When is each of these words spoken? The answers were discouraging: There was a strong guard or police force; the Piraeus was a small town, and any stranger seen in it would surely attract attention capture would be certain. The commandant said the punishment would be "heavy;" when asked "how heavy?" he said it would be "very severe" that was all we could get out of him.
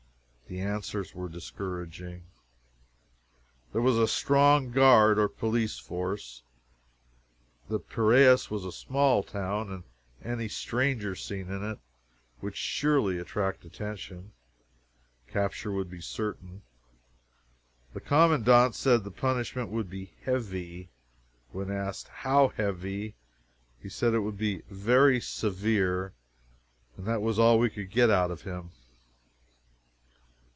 The 0.51 0.59
answers 0.59 1.15
were 1.15 1.29
discouraging: 1.29 2.23
There 3.71 3.81
was 3.81 3.97
a 3.97 4.05
strong 4.05 4.71
guard 4.71 5.17
or 5.17 5.29
police 5.29 5.79
force; 5.79 6.43
the 7.69 7.79
Piraeus 7.79 8.51
was 8.51 8.65
a 8.65 8.71
small 8.73 9.23
town, 9.23 9.71
and 9.71 9.83
any 10.21 10.49
stranger 10.49 11.15
seen 11.15 11.49
in 11.49 11.63
it 11.63 11.79
would 12.41 12.57
surely 12.57 13.17
attract 13.17 13.63
attention 13.63 14.33
capture 15.25 15.71
would 15.71 15.89
be 15.89 16.01
certain. 16.01 16.63
The 17.93 18.01
commandant 18.01 18.75
said 18.75 19.05
the 19.05 19.09
punishment 19.11 19.69
would 19.69 19.89
be 19.89 20.11
"heavy;" 20.25 20.89
when 21.53 21.71
asked 21.71 22.09
"how 22.09 22.49
heavy?" 22.49 23.15
he 23.81 23.87
said 23.87 24.13
it 24.13 24.19
would 24.19 24.37
be 24.37 24.63
"very 24.69 25.21
severe" 25.21 26.11
that 26.97 27.21
was 27.21 27.39
all 27.39 27.57
we 27.57 27.69
could 27.69 27.89
get 27.89 28.09
out 28.09 28.31
of 28.31 28.41
him. 28.41 28.71